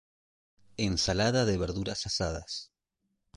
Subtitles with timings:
[0.77, 2.71] Ensalada de verduras asadas.